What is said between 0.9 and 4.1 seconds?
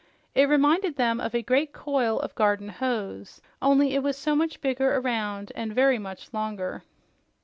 them of a great coil of garden hose, only it